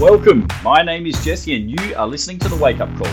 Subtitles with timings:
[0.00, 0.48] Welcome.
[0.62, 3.12] My name is Jesse, and you are listening to the Wake Up Call.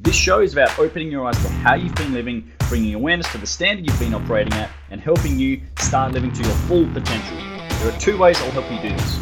[0.00, 3.38] This show is about opening your eyes to how you've been living, bringing awareness to
[3.38, 7.38] the standard you've been operating at, and helping you start living to your full potential.
[7.78, 9.16] There are two ways I'll help you do this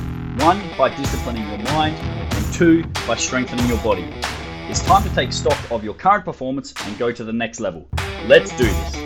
[0.44, 4.12] one, by disciplining your mind, and two, by strengthening your body.
[4.68, 7.86] It's time to take stock of your current performance and go to the next level.
[8.26, 8.96] Let's do this.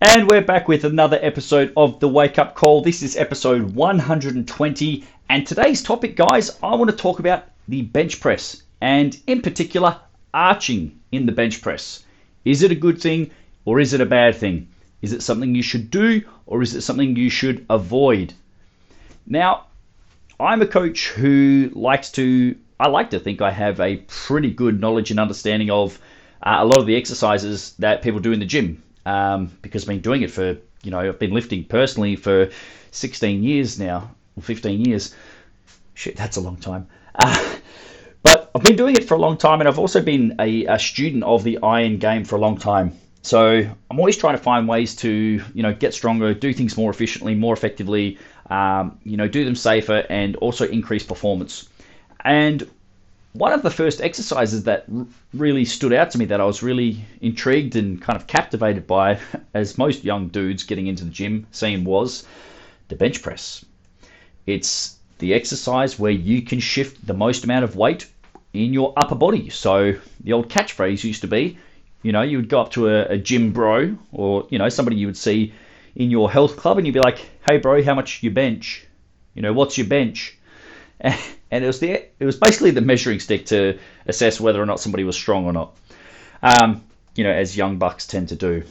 [0.00, 2.82] And we're back with another episode of the Wake Up Call.
[2.82, 5.04] This is episode 120.
[5.30, 9.98] And today's topic, guys, I want to talk about the bench press and, in particular,
[10.32, 12.02] arching in the bench press.
[12.46, 13.30] Is it a good thing
[13.66, 14.68] or is it a bad thing?
[15.02, 18.32] Is it something you should do or is it something you should avoid?
[19.26, 19.66] Now,
[20.40, 24.80] I'm a coach who likes to, I like to think I have a pretty good
[24.80, 26.00] knowledge and understanding of
[26.42, 29.88] uh, a lot of the exercises that people do in the gym um, because I've
[29.88, 32.48] been doing it for, you know, I've been lifting personally for
[32.92, 35.14] 16 years now, or 15 years.
[35.94, 36.86] Shit, that's a long time.
[37.14, 37.56] Uh,
[38.22, 40.78] but I've been doing it for a long time, and I've also been a, a
[40.78, 42.92] student of the iron game for a long time.
[43.22, 43.58] So
[43.90, 47.34] I'm always trying to find ways to, you know, get stronger, do things more efficiently,
[47.34, 48.18] more effectively,
[48.48, 51.68] um, you know, do them safer, and also increase performance.
[52.24, 52.68] And
[53.32, 54.86] one of the first exercises that
[55.34, 59.18] really stood out to me that I was really intrigued and kind of captivated by,
[59.54, 62.26] as most young dudes getting into the gym seem, was
[62.88, 63.64] the bench press.
[64.48, 68.06] It's the exercise where you can shift the most amount of weight
[68.54, 69.50] in your upper body.
[69.50, 71.58] So the old catchphrase used to be,
[72.02, 74.96] you know, you would go up to a, a gym bro or, you know, somebody
[74.96, 75.52] you would see
[75.96, 78.86] in your health club and you'd be like, hey bro, how much you bench?
[79.34, 80.36] You know, what's your bench?
[81.50, 84.80] And it was the it was basically the measuring stick to assess whether or not
[84.80, 85.74] somebody was strong or not.
[86.42, 88.64] Um, you know, as young bucks tend to do.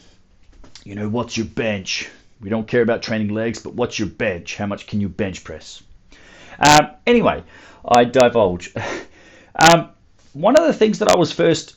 [0.83, 2.07] You know, what's your bench?
[2.39, 4.55] We don't care about training legs, but what's your bench?
[4.55, 5.81] How much can you bench press?
[6.59, 7.43] Um, anyway,
[7.85, 8.73] I divulge.
[9.55, 9.89] um,
[10.33, 11.75] one of the things that I was first,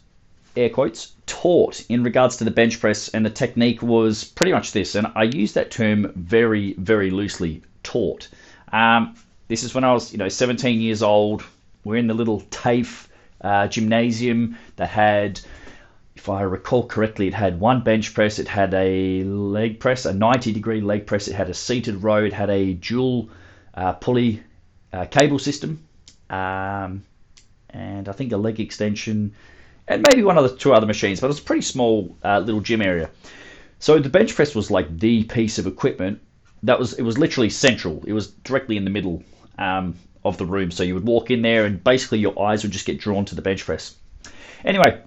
[0.57, 4.73] air quotes, taught in regards to the bench press and the technique was pretty much
[4.73, 7.63] this, and I use that term very, very loosely.
[7.83, 8.29] Taught.
[8.73, 9.17] Um,
[9.49, 11.43] this is when I was, you know, 17 years old.
[11.85, 13.09] We're in the little TAFE
[13.41, 15.41] uh, gymnasium that had,
[16.21, 20.13] if I recall correctly, it had one bench press, it had a leg press, a
[20.13, 23.31] 90 degree leg press, it had a seated row, it had a dual
[23.73, 24.43] uh, pulley
[24.93, 25.83] uh, cable system,
[26.29, 27.03] um,
[27.71, 29.33] and I think a leg extension,
[29.89, 32.39] and maybe one of the two other machines, but it was a pretty small uh,
[32.39, 33.09] little gym area.
[33.79, 36.21] So the bench press was like the piece of equipment
[36.65, 38.05] that was it was literally central.
[38.07, 39.25] It was directly in the middle
[39.59, 40.71] um, of the room.
[40.71, 43.35] So you would walk in there, and basically your eyes would just get drawn to
[43.35, 43.95] the bench press.
[44.67, 45.01] Anyway,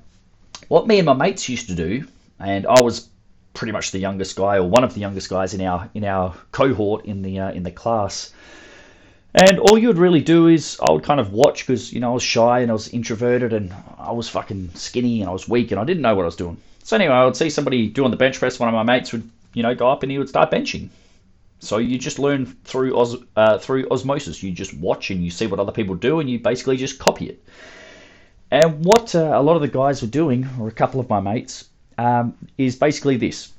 [0.68, 2.06] what me and my mates used to do,
[2.40, 3.10] and I was
[3.54, 6.36] pretty much the youngest guy, or one of the youngest guys in our in our
[6.52, 8.34] cohort in the uh, in the class.
[9.36, 12.12] And all you would really do is I would kind of watch because you know
[12.12, 15.50] I was shy and I was introverted and I was fucking skinny and I was
[15.50, 16.58] weak and I didn't know what I was doing.
[16.84, 18.60] So anyway, I would see somebody doing the bench press.
[18.60, 20.90] One of my mates would you know go up and he would start benching.
[21.60, 24.44] So you just learn through os- uh, through osmosis.
[24.44, 27.30] You just watch and you see what other people do, and you basically just copy
[27.30, 27.44] it.
[28.54, 31.20] And what uh, a lot of the guys were doing, or a couple of my
[31.20, 33.52] mates, um, is basically this: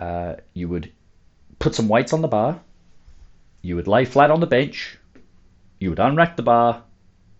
[0.00, 0.90] uh, you would
[1.60, 2.60] put some weights on the bar,
[3.62, 4.98] you would lay flat on the bench,
[5.78, 6.82] you would unrack the bar,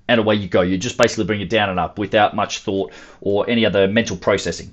[0.06, 0.60] and away you go.
[0.60, 4.16] You just basically bring it down and up without much thought or any other mental
[4.16, 4.72] processing.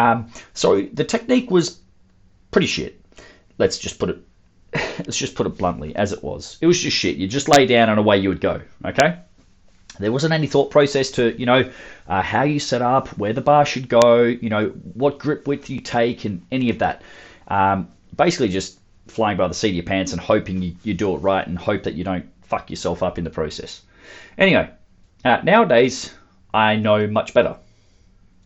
[0.00, 1.80] Um, so the technique was
[2.52, 3.04] pretty shit.
[3.58, 4.18] Let's just put it
[4.72, 6.58] let's just put it bluntly, as it was.
[6.60, 7.16] It was just shit.
[7.16, 8.60] You just lay down and away you would go.
[8.84, 9.18] Okay.
[9.98, 11.70] There wasn't any thought process to, you know,
[12.08, 15.68] uh, how you set up, where the bar should go, you know, what grip width
[15.68, 17.02] you take, and any of that.
[17.48, 18.78] Um, basically, just
[19.08, 21.58] flying by the seat of your pants and hoping you, you do it right and
[21.58, 23.82] hope that you don't fuck yourself up in the process.
[24.38, 24.70] Anyway,
[25.24, 26.14] uh, nowadays
[26.54, 27.56] I know much better.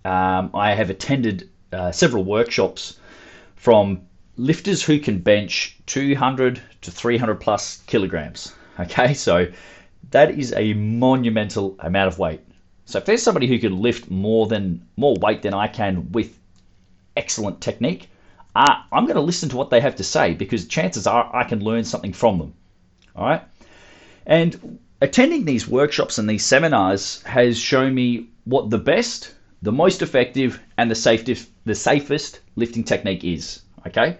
[0.04, 2.98] Um, I have attended uh, several workshops
[3.56, 4.02] from
[4.36, 8.52] lifters who can bench 200 to 300 plus kilograms.
[8.76, 9.46] Okay, so
[10.10, 12.40] that is a monumental amount of weight.
[12.86, 16.38] So if there's somebody who can lift more than more weight than I can with
[17.16, 18.10] excellent technique,
[18.54, 21.44] uh, I'm going to listen to what they have to say because chances are I
[21.44, 22.54] can learn something from them.
[23.16, 23.42] All right,
[24.26, 30.02] and attending these workshops and these seminars has shown me what the best, the most
[30.02, 33.62] effective, and the safest the safest lifting technique is.
[33.86, 34.18] Okay,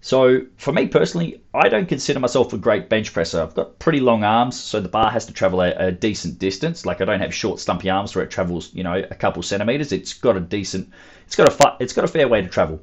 [0.00, 3.42] so for me personally, I don't consider myself a great bench presser.
[3.42, 6.86] I've got pretty long arms, so the bar has to travel a, a, decent distance.
[6.86, 9.92] Like I don't have short, stumpy arms where it travels, you know, a couple centimeters.
[9.92, 10.90] It's got a decent,
[11.26, 12.80] it's got a it's got a fair way to travel.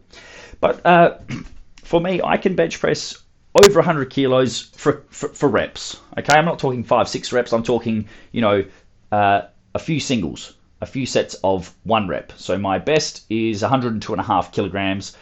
[0.59, 1.17] But uh,
[1.83, 3.17] for me, I can bench press
[3.65, 5.99] over 100 kilos for, for, for, reps.
[6.19, 7.51] Okay, I'm not talking five, six reps.
[7.51, 8.63] I'm talking, you know,
[9.11, 9.41] uh,
[9.73, 12.31] a few singles, a few sets of one rep.
[12.37, 15.17] So my best is 102 and a half kilograms,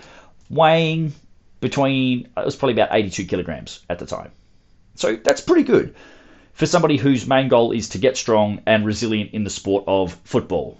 [0.50, 1.14] weighing
[1.60, 4.32] between, it was probably about 82 kilograms at the time.
[4.96, 5.96] So that's pretty good
[6.54, 10.14] for somebody whose main goal is to get strong and resilient in the sport of
[10.24, 10.78] football.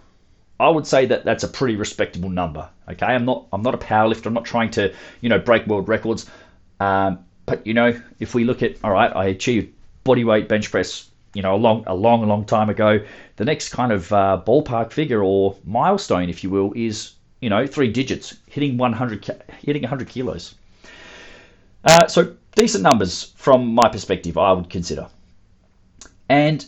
[0.58, 2.70] I would say that that's a pretty respectable number.
[2.90, 4.28] Okay, I'm not I'm not a powerlifter.
[4.28, 6.30] I'm not trying to you know break world records.
[6.80, 9.74] Um, but you know, if we look at all right, I achieved
[10.06, 13.02] bodyweight bench press you know a long a long long time ago.
[13.36, 17.12] The next kind of uh, ballpark figure or milestone, if you will, is
[17.42, 20.56] you know three digits, hitting 100 hitting 100 kilos.
[21.86, 25.08] Uh, so decent numbers from my perspective, I would consider.
[26.28, 26.66] And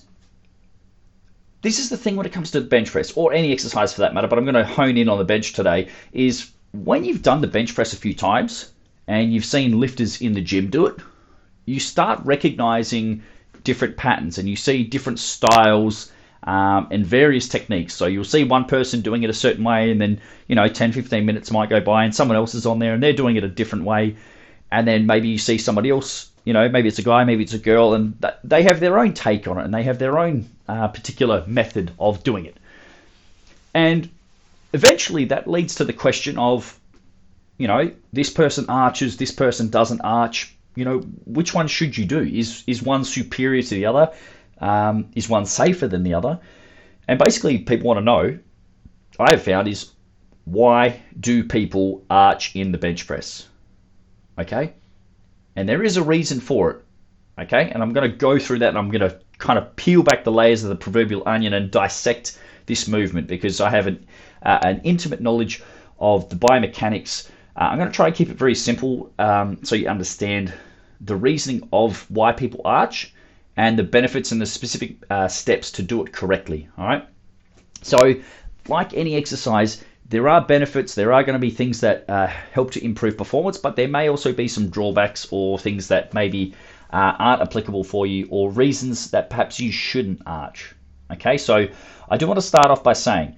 [1.62, 4.02] this is the thing when it comes to the bench press or any exercise for
[4.02, 7.24] that matter, but I'm going to hone in on the bench today is when you've
[7.24, 8.72] done the bench press a few times
[9.08, 10.98] and you've seen lifters in the gym do it,
[11.66, 13.24] you start recognizing
[13.64, 16.12] different patterns and you see different styles
[16.44, 17.94] um, and various techniques.
[17.94, 20.92] So you'll see one person doing it a certain way, and then you know 10,
[20.94, 23.44] 15 minutes might go by, and someone else is on there and they're doing it
[23.44, 24.16] a different way,
[24.72, 27.52] and then maybe you see somebody else you know, maybe it's a guy, maybe it's
[27.52, 30.48] a girl, and they have their own take on it and they have their own
[30.70, 32.56] uh, particular method of doing it.
[33.74, 34.10] And
[34.72, 36.80] eventually that leads to the question of,
[37.58, 40.56] you know, this person arches, this person doesn't arch.
[40.76, 42.22] You know, which one should you do?
[42.22, 44.14] Is is one superior to the other?
[44.62, 46.40] Um, is one safer than the other?
[47.10, 48.40] And basically, people want to know.
[49.20, 49.92] I have found is
[50.46, 53.47] why do people arch in the bench press?
[54.40, 54.74] Okay,
[55.56, 56.84] and there is a reason for it.
[57.40, 60.02] Okay, and I'm going to go through that and I'm going to kind of peel
[60.02, 64.06] back the layers of the proverbial onion and dissect this movement because I have an,
[64.44, 65.62] uh, an intimate knowledge
[66.00, 67.30] of the biomechanics.
[67.56, 70.54] Uh, I'm going to try and keep it very simple um, so you understand
[71.02, 73.14] the reasoning of why people arch
[73.56, 76.68] and the benefits and the specific uh, steps to do it correctly.
[76.78, 77.08] All right.
[77.82, 78.16] So,
[78.68, 82.72] like any exercise, there are benefits, there are going to be things that uh, help
[82.72, 86.54] to improve performance, but there may also be some drawbacks or things that maybe
[86.94, 90.74] uh, aren't applicable for you or reasons that perhaps you shouldn't arch.
[91.12, 91.68] Okay, so
[92.10, 93.36] I do want to start off by saying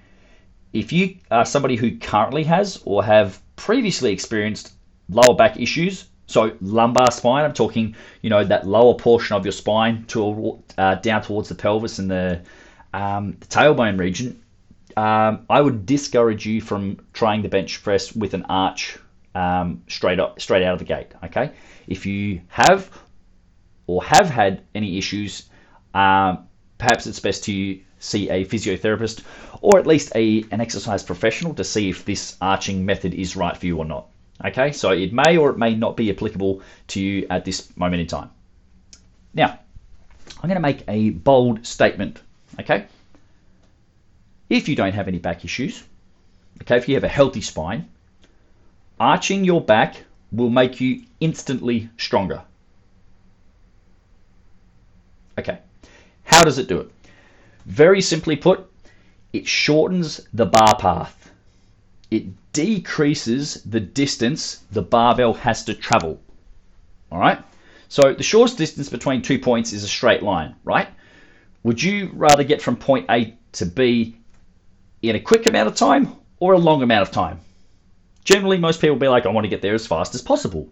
[0.73, 4.73] if you are somebody who currently has or have previously experienced
[5.09, 9.51] lower back issues, so lumbar spine, I'm talking, you know, that lower portion of your
[9.51, 12.41] spine to uh, down towards the pelvis and the,
[12.93, 14.39] um, the tailbone region,
[14.97, 18.97] um, I would discourage you from trying the bench press with an arch
[19.35, 21.13] um, straight up, straight out of the gate.
[21.23, 21.51] Okay,
[21.87, 22.89] if you have
[23.87, 25.49] or have had any issues,
[25.93, 26.47] um,
[26.77, 29.23] perhaps it's best to see a physiotherapist
[29.61, 33.57] or at least a an exercise professional to see if this arching method is right
[33.57, 34.07] for you or not.
[34.43, 38.01] Okay, so it may or it may not be applicable to you at this moment
[38.01, 38.29] in time.
[39.33, 39.59] Now,
[40.41, 42.21] I'm going to make a bold statement.
[42.59, 42.85] Okay,
[44.49, 45.83] if you don't have any back issues,
[46.61, 47.87] okay, if you have a healthy spine,
[48.99, 52.41] arching your back will make you instantly stronger.
[55.37, 55.59] Okay,
[56.23, 56.91] how does it do it?
[57.65, 58.69] Very simply put,
[59.31, 61.31] it shortens the bar path.
[62.11, 66.19] It decreases the distance the barbell has to travel.
[67.11, 67.39] All right?
[67.87, 70.89] So the shortest distance between two points is a straight line, right?
[71.63, 74.18] Would you rather get from point A to B
[75.01, 77.39] in a quick amount of time or a long amount of time.
[78.23, 80.69] Generally, most people be like, I want to get there as fast as possible.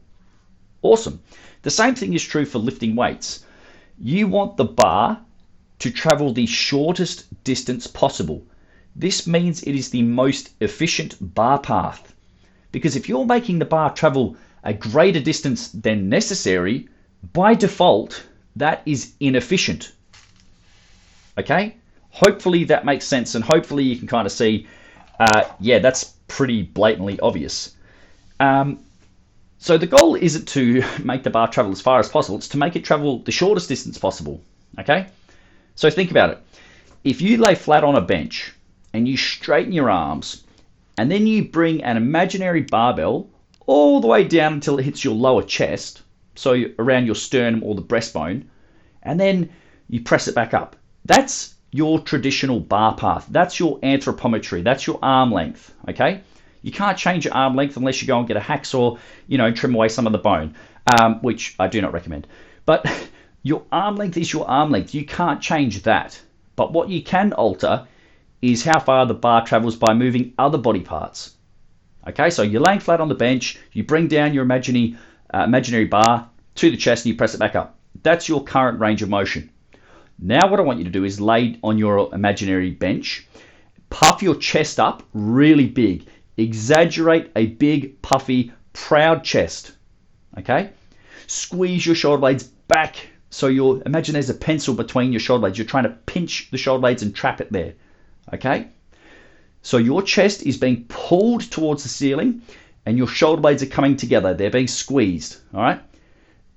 [0.81, 1.22] Awesome.
[1.63, 3.43] The same thing is true for lifting weights.
[4.00, 5.19] You want the bar
[5.79, 8.46] to travel the shortest distance possible.
[8.96, 12.13] This means it is the most efficient bar path.
[12.72, 16.89] Because if you're making the bar travel a greater distance than necessary,
[17.34, 18.24] by default,
[18.55, 19.91] that is inefficient.
[21.38, 21.75] Okay?
[22.17, 24.67] Hopefully that makes sense, and hopefully you can kind of see,
[25.19, 27.75] uh, yeah, that's pretty blatantly obvious.
[28.39, 28.79] Um,
[29.59, 32.57] so the goal isn't to make the bar travel as far as possible; it's to
[32.57, 34.41] make it travel the shortest distance possible.
[34.79, 35.07] Okay,
[35.75, 36.39] so think about it.
[37.03, 38.51] If you lay flat on a bench
[38.93, 40.43] and you straighten your arms,
[40.97, 43.29] and then you bring an imaginary barbell
[43.67, 46.01] all the way down until it hits your lower chest,
[46.36, 48.45] so around your sternum or the breastbone,
[49.03, 49.50] and then
[49.88, 50.75] you press it back up.
[51.05, 53.27] That's your traditional bar path.
[53.29, 54.63] That's your anthropometry.
[54.63, 55.74] That's your arm length.
[55.89, 56.21] Okay.
[56.62, 59.51] You can't change your arm length unless you go and get a hacksaw, you know,
[59.51, 60.55] trim away some of the bone,
[61.00, 62.27] um, which I do not recommend.
[62.65, 62.86] But
[63.43, 64.95] your arm length is your arm length.
[64.95, 66.19] You can't change that.
[66.55, 67.88] But what you can alter
[68.41, 71.36] is how far the bar travels by moving other body parts.
[72.07, 74.97] Okay, so you're laying flat on the bench, you bring down your imaginary,
[75.33, 77.77] uh, imaginary bar to the chest and you press it back up.
[78.01, 79.50] That's your current range of motion.
[80.19, 83.27] Now, what I want you to do is lay on your imaginary bench,
[83.89, 86.07] puff your chest up really big,
[86.38, 89.74] exaggerate a big, puffy, proud chest.
[90.38, 90.71] Okay?
[91.27, 92.95] Squeeze your shoulder blades back
[93.29, 95.57] so you imagine there's a pencil between your shoulder blades.
[95.57, 97.74] You're trying to pinch the shoulder blades and trap it there.
[98.33, 98.69] Okay?
[99.62, 102.41] So your chest is being pulled towards the ceiling
[102.86, 104.33] and your shoulder blades are coming together.
[104.33, 105.38] They're being squeezed.
[105.53, 105.81] All right?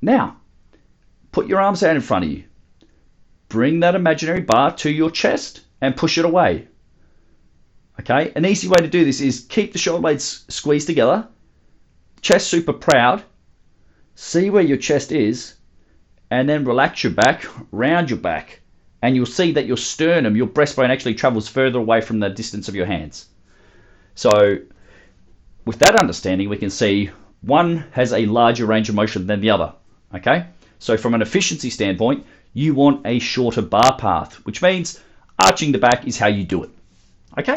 [0.00, 0.36] Now,
[1.32, 2.44] put your arms out in front of you.
[3.50, 6.68] Bring that imaginary bar to your chest and push it away.
[7.98, 8.32] Okay?
[8.36, 11.26] An easy way to do this is keep the shoulder blades squeezed together,
[12.22, 13.24] chest super proud,
[14.14, 15.54] see where your chest is,
[16.30, 18.60] and then relax your back, round your back,
[19.02, 22.68] and you'll see that your sternum, your breastbone actually travels further away from the distance
[22.68, 23.26] of your hands.
[24.14, 24.58] So,
[25.64, 29.50] with that understanding, we can see one has a larger range of motion than the
[29.50, 29.72] other.
[30.14, 30.46] Okay?
[30.78, 35.00] So, from an efficiency standpoint, you want a shorter bar path, which means
[35.38, 36.70] arching the back is how you do it.
[37.38, 37.54] Okay?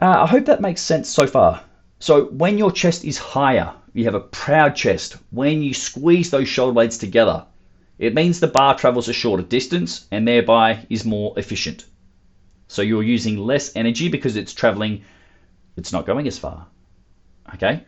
[0.00, 1.62] Uh, I hope that makes sense so far.
[1.98, 5.16] So, when your chest is higher, you have a proud chest.
[5.30, 7.44] When you squeeze those shoulder blades together,
[7.98, 11.84] it means the bar travels a shorter distance and thereby is more efficient.
[12.66, 15.04] So you're using less energy because it's traveling,
[15.76, 16.66] it's not going as far.
[17.54, 17.84] Okay?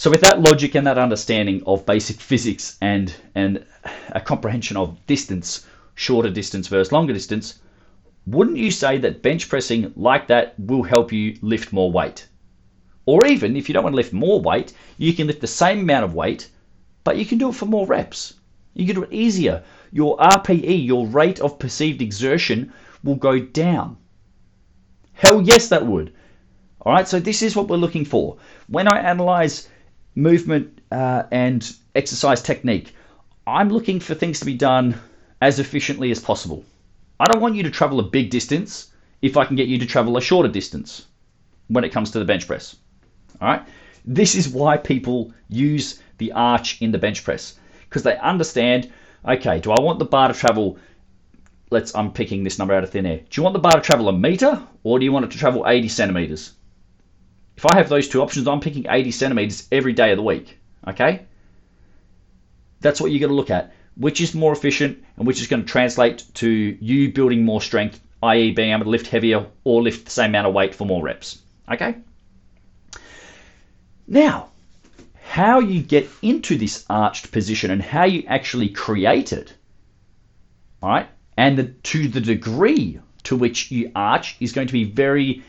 [0.00, 3.66] So with that logic and that understanding of basic physics and and
[4.08, 7.60] a comprehension of distance, shorter distance versus longer distance,
[8.26, 12.26] wouldn't you say that bench pressing like that will help you lift more weight?
[13.04, 15.80] Or even if you don't want to lift more weight, you can lift the same
[15.80, 16.48] amount of weight,
[17.04, 18.32] but you can do it for more reps.
[18.72, 19.62] You can do it easier.
[19.92, 22.72] Your RPE, your rate of perceived exertion,
[23.04, 23.98] will go down.
[25.12, 26.14] Hell yes, that would.
[26.80, 28.38] All right, so this is what we're looking for.
[28.66, 29.68] When I analyze
[30.14, 32.94] movement uh, and exercise technique,
[33.46, 35.00] I'm looking for things to be done
[35.40, 36.64] as efficiently as possible.
[37.18, 38.90] I don't want you to travel a big distance
[39.22, 41.06] if I can get you to travel a shorter distance
[41.68, 42.76] when it comes to the bench press.
[43.40, 43.62] All right.
[44.04, 48.90] This is why people use the arch in the bench press because they understand.
[49.26, 50.78] Okay, do I want the bar to travel?
[51.70, 51.94] Let's.
[51.94, 53.18] I'm picking this number out of thin air.
[53.18, 55.38] Do you want the bar to travel a meter or do you want it to
[55.38, 56.52] travel 80 centimeters?
[57.60, 60.58] If I have those two options, I'm picking 80 centimeters every day of the week.
[60.88, 61.26] Okay.
[62.80, 63.74] That's what you're going to look at.
[63.96, 68.00] Which is more efficient and which is going to translate to you building more strength,
[68.22, 71.02] i.e., being able to lift heavier or lift the same amount of weight for more
[71.02, 71.42] reps.
[71.70, 71.96] Okay.
[74.08, 74.48] Now,
[75.22, 79.52] how you get into this arched position and how you actually create it,
[80.82, 84.84] all right, and the, to the degree to which you arch is going to be
[84.84, 85.42] very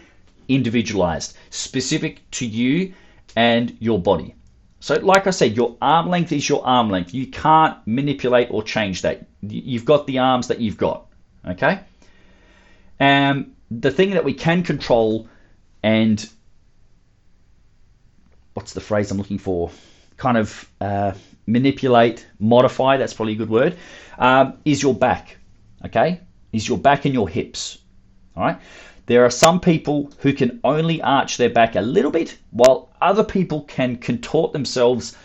[0.56, 2.94] individualized, specific to you
[3.36, 4.36] and your body.
[4.80, 7.14] So, like I said, your arm length is your arm length.
[7.14, 9.28] You can't manipulate or change that.
[9.42, 11.06] You've got the arms that you've got.
[11.48, 11.82] Okay?
[13.00, 15.28] And the thing that we can control
[15.84, 16.28] and
[18.54, 19.72] what's the phrase I'm looking for?
[20.18, 21.14] Kind of uh,
[21.48, 22.98] manipulate, modify.
[22.98, 23.78] That's probably a good word.
[24.18, 25.38] Um, is your back,
[25.86, 26.22] okay?
[26.52, 27.80] Is your back and your hips,
[28.36, 28.60] all right?
[29.08, 33.24] There are some people who can only arch their back a little bit, while other
[33.24, 35.16] people can contort themselves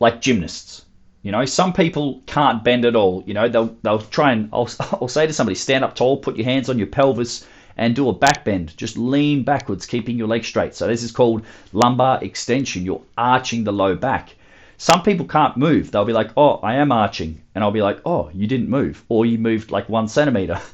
[0.00, 0.84] like gymnasts.
[1.22, 3.22] You know, some people can't bend at all.
[3.26, 6.36] You know, they'll they'll try and I'll, I'll say to somebody, stand up tall, put
[6.36, 8.76] your hands on your pelvis, and do a back bend.
[8.76, 10.74] Just lean backwards, keeping your legs straight.
[10.74, 12.84] So this is called lumbar extension.
[12.84, 14.34] You're arching the low back.
[14.76, 15.90] Some people can't move.
[15.90, 17.42] They'll be like, oh, I am arching.
[17.54, 19.04] And I'll be like, oh, you didn't move.
[19.08, 20.60] Or you moved like one centimeter.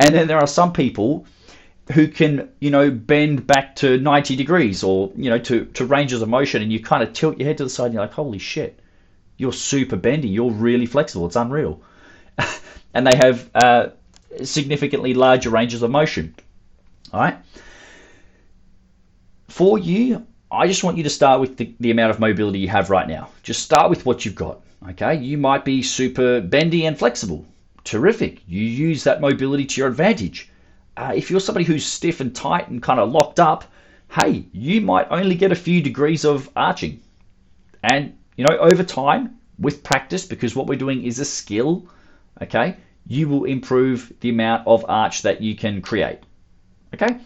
[0.00, 1.26] And then there are some people
[1.92, 6.22] who can, you know, bend back to 90 degrees or, you know, to, to ranges
[6.22, 8.12] of motion and you kind of tilt your head to the side and you're like,
[8.12, 8.80] holy shit,
[9.36, 10.28] you're super bendy.
[10.28, 11.26] You're really flexible.
[11.26, 11.80] It's unreal.
[12.94, 13.88] and they have uh,
[14.42, 16.34] significantly larger ranges of motion.
[17.12, 17.36] All right.
[19.48, 22.68] For you, I just want you to start with the, the amount of mobility you
[22.68, 23.28] have right now.
[23.42, 24.60] Just start with what you've got.
[24.90, 25.16] Okay.
[25.16, 27.44] You might be super bendy and flexible.
[27.84, 28.40] Terrific.
[28.46, 30.48] You use that mobility to your advantage.
[30.96, 33.64] Uh, if you're somebody who's stiff and tight and kind of locked up,
[34.10, 37.00] hey, you might only get a few degrees of arching.
[37.82, 41.88] And, you know, over time, with practice, because what we're doing is a skill,
[42.40, 46.18] okay, you will improve the amount of arch that you can create.
[46.94, 47.18] Okay?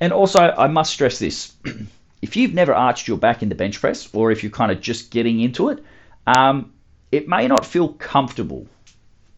[0.00, 1.52] And also, I must stress this
[2.22, 4.80] if you've never arched your back in the bench press, or if you're kind of
[4.80, 5.84] just getting into it,
[6.26, 6.72] um,
[7.12, 8.66] it may not feel comfortable.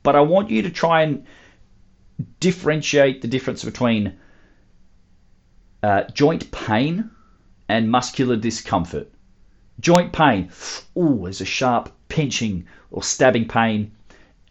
[0.02, 1.26] But I want you to try and
[2.40, 4.18] differentiate the difference between
[5.82, 7.10] uh, joint pain
[7.68, 9.12] and muscular discomfort.
[9.80, 10.50] Joint pain.
[10.96, 13.92] Ooh, there's a sharp pinching or stabbing pain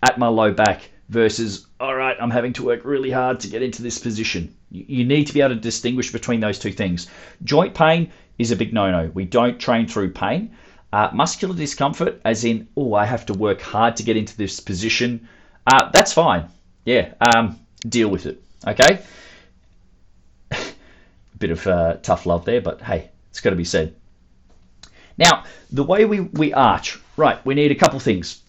[0.04, 3.64] at my low back versus, all right, I'm having to work really hard to get
[3.64, 4.56] into this position.
[4.70, 7.08] You need to be able to distinguish between those two things.
[7.44, 9.12] Joint pain is a big no no.
[9.14, 10.52] We don't train through pain.
[10.92, 14.60] Uh, muscular discomfort, as in, oh, I have to work hard to get into this
[14.60, 15.28] position,
[15.68, 16.48] uh, that's fine.
[16.86, 18.42] Yeah, um, deal with it.
[18.66, 19.04] Okay?
[21.40, 23.96] Bit of uh, tough love there, but hey, it's got to be said.
[25.18, 28.42] Now, the way we, we arch, right, we need a couple things.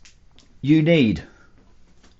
[0.60, 1.22] You need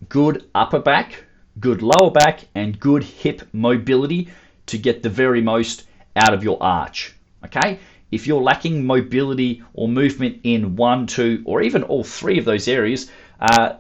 [0.09, 1.25] good upper back,
[1.61, 4.29] good lower back, and good hip mobility
[4.67, 5.85] to get the very most
[6.17, 7.15] out of your arch.
[7.45, 7.79] Okay?
[8.11, 12.69] If you're lacking mobility or movement in one, two, or even all three of those
[12.69, 13.75] areas, uh,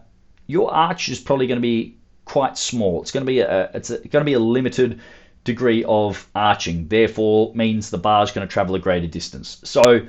[0.47, 1.95] your arch is probably going to be
[2.26, 3.00] quite small.
[3.00, 5.00] It's going to be a, it's a, going to be a limited
[5.45, 6.88] degree of arching.
[6.88, 9.59] Therefore, means the bar is going to travel a greater distance.
[9.64, 10.06] So,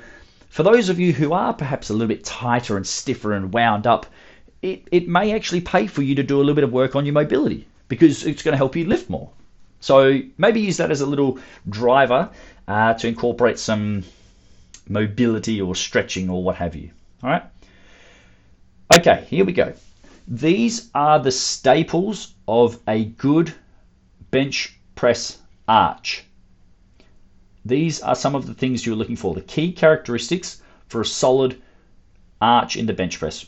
[0.50, 3.86] for those of you who are perhaps a little bit tighter and stiffer and wound
[3.86, 4.06] up,
[4.60, 7.06] it, it may actually pay for you to do a little bit of work on
[7.06, 9.30] your mobility because it's going to help you lift more.
[9.80, 12.30] So maybe use that as a little driver
[12.66, 14.04] uh, to incorporate some
[14.88, 16.90] mobility or stretching or what have you.
[17.22, 17.44] All right.
[18.98, 19.74] Okay, here we go.
[20.30, 23.54] These are the staples of a good
[24.30, 26.24] bench press arch.
[27.64, 31.62] These are some of the things you're looking for, the key characteristics for a solid
[32.42, 33.46] arch in the bench press.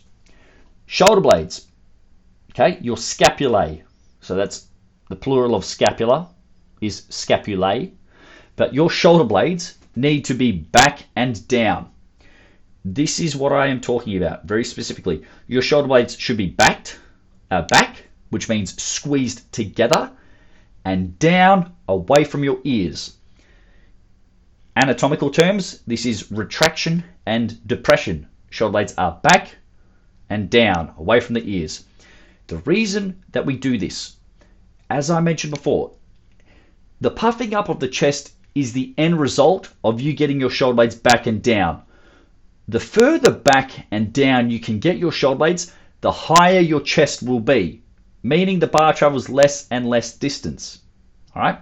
[0.87, 1.67] Shoulder blades.
[2.53, 3.83] Okay, your scapulae.
[4.23, 4.67] So that's
[5.11, 6.31] the plural of scapula
[6.81, 7.93] is scapulae.
[8.57, 11.91] But your shoulder blades need to be back and down.
[12.85, 15.23] This is what I am talking about very specifically.
[15.47, 16.99] Your shoulder blades should be backed,
[17.51, 20.11] uh, back, which means squeezed together,
[20.85, 23.17] and down away from your ears.
[24.77, 28.27] Anatomical terms, this is retraction and depression.
[28.49, 29.57] Shoulder blades are back,
[30.31, 31.85] and down, away from the ears.
[32.47, 34.17] The reason that we do this,
[34.89, 35.93] as I mentioned before,
[37.01, 40.77] the puffing up of the chest is the end result of you getting your shoulder
[40.77, 41.83] blades back and down.
[42.70, 47.22] The further back and down you can get your shoulder blades, the higher your chest
[47.22, 47.83] will be,
[48.22, 50.80] meaning the bar travels less and less distance.
[51.35, 51.59] All right?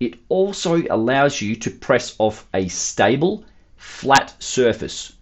[0.00, 3.44] It also allows you to press off a stable,
[3.76, 5.12] flat surface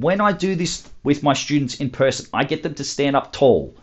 [0.00, 3.32] when I do this with my students in person, I get them to stand up
[3.32, 3.74] tall,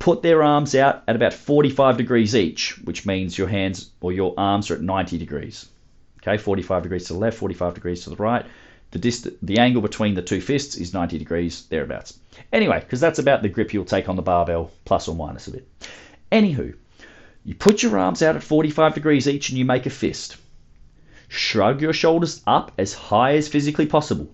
[0.00, 4.34] put their arms out at about 45 degrees each, which means your hands or your
[4.36, 5.66] arms are at 90 degrees.
[6.20, 8.44] Okay, 45 degrees to the left, 45 degrees to the right.
[8.90, 12.18] The dist- the angle between the two fists is 90 degrees, thereabouts.
[12.52, 15.52] Anyway, because that's about the grip you'll take on the barbell, plus or minus a
[15.52, 15.68] bit.
[16.32, 16.74] Anywho,
[17.44, 20.36] you put your arms out at 45 degrees each and you make a fist.
[21.28, 24.28] Shrug your shoulders up as high as physically possible.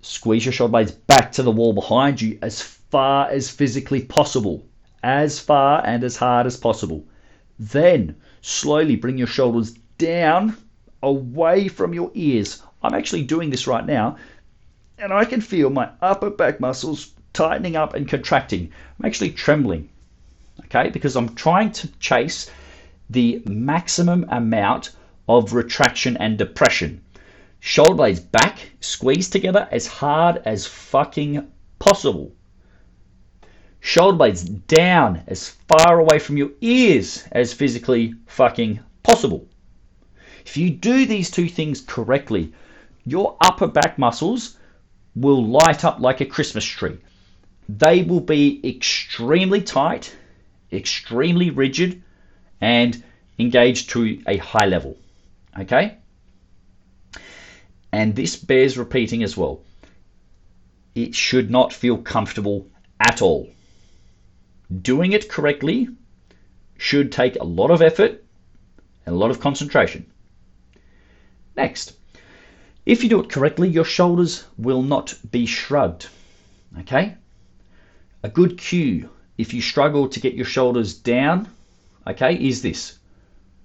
[0.00, 4.64] Squeeze your shoulder blades back to the wall behind you as far as physically possible.
[5.02, 7.04] As far and as hard as possible.
[7.58, 10.56] Then slowly bring your shoulders down
[11.02, 12.62] away from your ears.
[12.84, 14.18] I'm actually doing this right now,
[14.98, 18.70] and I can feel my upper back muscles tightening up and contracting.
[18.98, 19.88] I'm actually trembling,
[20.66, 22.50] okay, because I'm trying to chase
[23.08, 24.90] the maximum amount
[25.26, 27.00] of retraction and depression.
[27.58, 32.32] Shoulder blades back, squeeze together as hard as fucking possible.
[33.80, 39.48] Shoulder blades down as far away from your ears as physically fucking possible.
[40.44, 42.52] If you do these two things correctly,
[43.04, 44.56] your upper back muscles
[45.14, 46.98] will light up like a Christmas tree.
[47.68, 50.14] They will be extremely tight,
[50.72, 52.02] extremely rigid,
[52.60, 53.02] and
[53.38, 54.96] engaged to a high level.
[55.58, 55.98] Okay?
[57.94, 59.60] and this bears repeating as well.
[60.96, 62.66] It should not feel comfortable
[62.98, 63.48] at all.
[64.82, 65.86] Doing it correctly
[66.76, 68.24] should take a lot of effort
[69.06, 70.10] and a lot of concentration.
[71.56, 71.94] Next,
[72.86, 76.08] if you do it correctly, your shoulders will not be shrugged.
[76.80, 77.14] Okay?
[78.22, 81.48] A good cue if you struggle to get your shoulders down,
[82.06, 82.98] okay, is this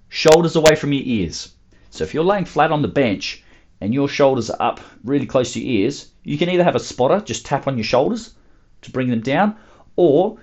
[0.08, 1.52] shoulders away from your ears.
[1.90, 3.44] So if you're laying flat on the bench
[3.80, 6.80] and your shoulders are up really close to your ears, you can either have a
[6.80, 8.34] spotter, just tap on your shoulders
[8.82, 9.56] to bring them down,
[9.96, 10.38] or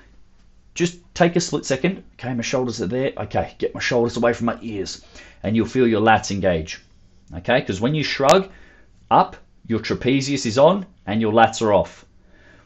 [0.76, 2.04] just take a split second.
[2.14, 3.12] Okay, my shoulders are there.
[3.18, 5.04] Okay, get my shoulders away from my ears,
[5.44, 6.82] and you'll feel your lats engage.
[7.36, 8.50] Okay, because when you shrug
[9.10, 12.06] up, your trapezius is on and your lats are off.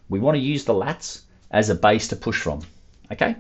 [0.10, 2.62] We want to use the lats as a base to push from.
[3.12, 3.36] Okay,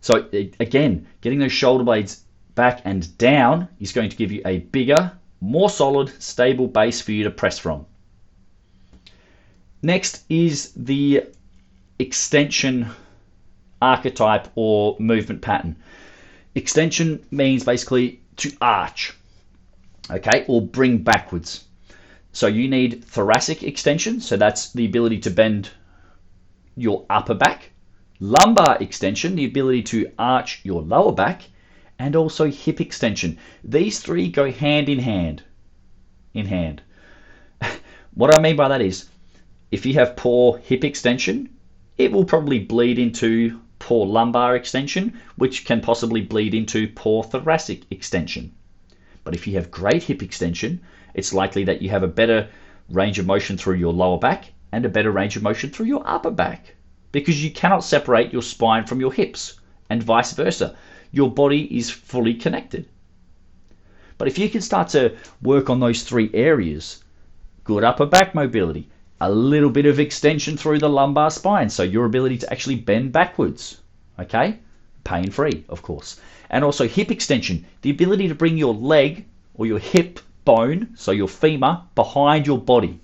[0.00, 0.28] so
[0.60, 2.22] again, getting those shoulder blades
[2.54, 7.12] back and down is going to give you a bigger more solid, stable base for
[7.12, 7.86] you to press from.
[9.82, 11.24] Next is the
[11.98, 12.88] extension
[13.80, 15.76] archetype or movement pattern.
[16.54, 19.14] Extension means basically to arch,
[20.10, 21.65] okay, or bring backwards.
[22.36, 25.70] So you need thoracic extension, so that's the ability to bend
[26.76, 27.70] your upper back,
[28.20, 31.44] lumbar extension, the ability to arch your lower back,
[31.98, 33.38] and also hip extension.
[33.64, 35.44] These three go hand in hand.
[36.34, 36.82] In hand.
[38.14, 39.06] what I mean by that is
[39.70, 41.48] if you have poor hip extension,
[41.96, 47.84] it will probably bleed into poor lumbar extension, which can possibly bleed into poor thoracic
[47.90, 48.52] extension.
[49.24, 50.82] But if you have great hip extension,
[51.16, 52.48] it's likely that you have a better
[52.90, 56.06] range of motion through your lower back and a better range of motion through your
[56.06, 56.74] upper back
[57.10, 60.76] because you cannot separate your spine from your hips and vice versa.
[61.10, 62.86] Your body is fully connected.
[64.18, 67.02] But if you can start to work on those three areas
[67.64, 72.04] good upper back mobility, a little bit of extension through the lumbar spine, so your
[72.04, 73.80] ability to actually bend backwards,
[74.18, 74.58] okay?
[75.02, 76.20] Pain free, of course.
[76.50, 79.24] And also hip extension, the ability to bring your leg
[79.54, 82.98] or your hip bone, so your femur, behind your body.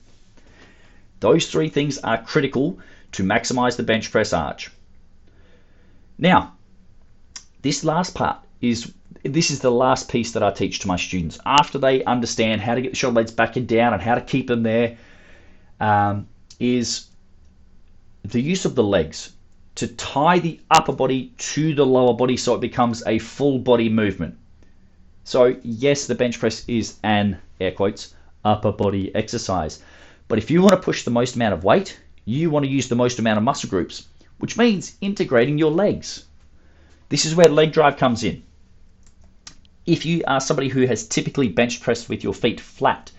[1.21, 2.79] Those three things are critical
[3.13, 4.71] to maximize the bench press arch.
[6.19, 6.55] Now,
[7.61, 11.39] this last part is this is the last piece that I teach to my students.
[11.45, 14.21] After they understand how to get the shoulder blades back and down and how to
[14.21, 14.97] keep them there,
[15.79, 16.27] um,
[16.59, 17.07] is
[18.25, 19.33] the use of the legs
[19.75, 23.89] to tie the upper body to the lower body so it becomes a full body
[23.89, 24.37] movement.
[25.25, 29.83] So, yes, the bench press is an air quotes upper body exercise.
[30.29, 32.89] But if you want to push the most amount of weight, you want to use
[32.89, 34.09] the most amount of muscle groups,
[34.39, 36.25] which means integrating your legs.
[37.09, 38.43] This is where leg drive comes in.
[39.87, 43.11] If you are somebody who has typically bench pressed with your feet flat,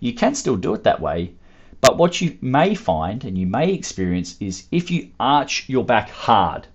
[0.00, 1.32] you can still do it that way.
[1.80, 6.10] But what you may find and you may experience is if you arch your back
[6.10, 6.66] hard,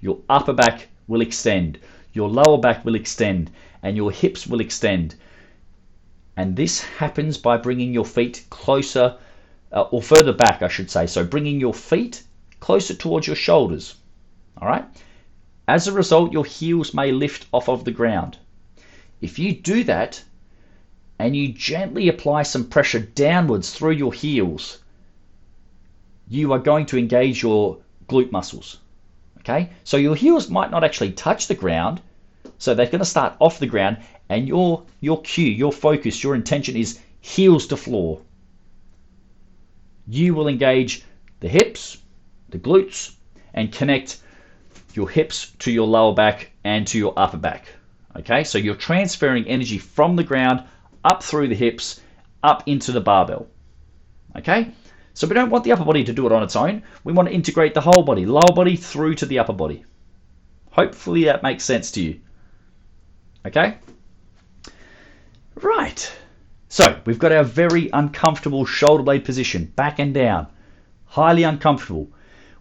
[0.00, 1.78] your upper back will extend,
[2.12, 3.50] your lower back will extend,
[3.82, 5.14] and your hips will extend.
[6.36, 9.16] And this happens by bringing your feet closer
[9.72, 11.06] uh, or further back, I should say.
[11.06, 12.22] So bringing your feet
[12.60, 13.94] closer towards your shoulders.
[14.60, 14.84] All right.
[15.66, 18.38] As a result, your heels may lift off of the ground.
[19.20, 20.22] If you do that
[21.18, 24.78] and you gently apply some pressure downwards through your heels,
[26.28, 28.78] you are going to engage your glute muscles.
[29.40, 32.00] Okay, so your heels might not actually touch the ground,
[32.58, 36.34] so they're going to start off the ground, and your your cue, your focus, your
[36.34, 38.20] intention is heels to floor
[40.08, 41.04] you will engage
[41.40, 41.98] the hips,
[42.48, 43.14] the glutes,
[43.52, 44.20] and connect
[44.94, 47.68] your hips to your lower back and to your upper back.
[48.16, 50.64] Okay, so you're transferring energy from the ground
[51.04, 52.00] up through the hips,
[52.42, 53.46] up into the barbell.
[54.34, 54.70] Okay,
[55.12, 56.82] so we don't want the upper body to do it on its own.
[57.04, 59.84] We want to integrate the whole body, lower body through to the upper body.
[60.70, 62.20] Hopefully that makes sense to you.
[63.46, 63.76] Okay?
[65.56, 66.12] Right.
[66.68, 70.46] So we've got our very uncomfortable shoulder blade position, back and down,
[71.06, 72.08] highly uncomfortable.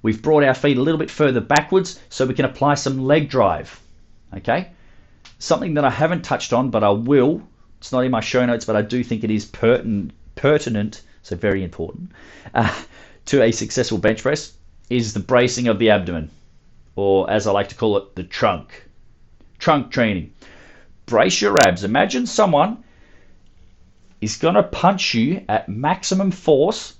[0.02, 3.30] We've brought our feet a little bit further backwards so we can apply some leg
[3.30, 3.80] drive.
[4.34, 4.70] Okay,
[5.40, 7.42] something that I haven't touched on, but I will.
[7.80, 11.36] It's not in my show notes, but I do think it is pertinent, pertinent, so
[11.36, 12.12] very important,
[12.54, 12.84] uh,
[13.26, 14.54] to a successful bench press
[14.90, 16.30] is the bracing of the abdomen,
[16.96, 18.88] or as I like to call it, the trunk.
[19.60, 20.32] Trunk training.
[21.08, 21.86] Brace your abs.
[21.86, 22.84] Imagine someone
[24.20, 26.96] is going to punch you at maximum force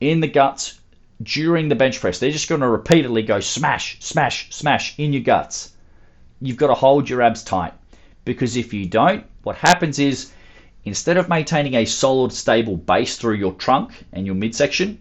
[0.00, 0.80] in the guts
[1.22, 2.18] during the bench press.
[2.18, 5.72] They're just going to repeatedly go smash, smash, smash in your guts.
[6.40, 7.72] You've got to hold your abs tight
[8.24, 10.32] because if you don't, what happens is
[10.84, 15.00] instead of maintaining a solid, stable base through your trunk and your midsection,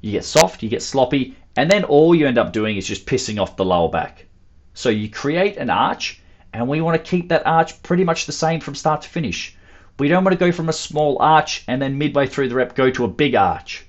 [0.00, 3.06] you get soft, you get sloppy, and then all you end up doing is just
[3.06, 4.26] pissing off the lower back.
[4.74, 6.20] So you create an arch,
[6.56, 9.54] and we want to keep that arch pretty much the same from start to finish.
[9.98, 12.74] We don't want to go from a small arch and then midway through the rep
[12.74, 13.84] go to a big arch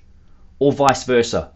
[0.59, 1.51] or vice versa.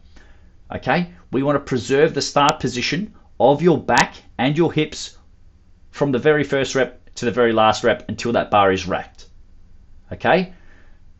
[0.73, 1.11] Okay?
[1.31, 5.17] We want to preserve the start position of your back and your hips
[5.89, 9.27] from the very first rep to the very last rep until that bar is racked.
[10.13, 10.53] Okay?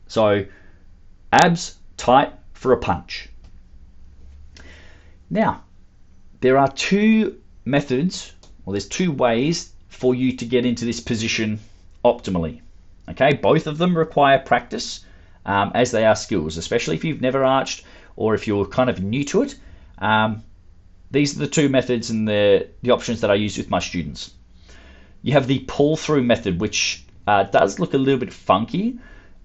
[0.07, 0.45] So
[1.33, 3.27] abs tight for a punch.
[5.29, 5.65] Now,
[6.39, 8.33] there are two methods,
[8.65, 11.59] or there's two ways for you to get into this position
[12.03, 12.61] optimally.
[13.09, 15.05] Okay, both of them require practice
[15.45, 17.83] um, as they are skills, especially if you've never arched
[18.15, 19.55] or if you're kind of new to it.
[19.99, 20.43] Um,
[21.11, 24.31] these are the two methods and the, the options that I use with my students.
[25.21, 28.97] You have the pull through method, which uh, does look a little bit funky.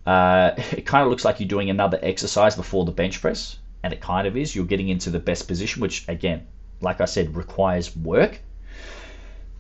[0.07, 3.93] Uh, it kind of looks like you're doing another exercise before the bench press, and
[3.93, 4.55] it kind of is.
[4.55, 6.47] You're getting into the best position, which again,
[6.81, 8.41] like I said, requires work.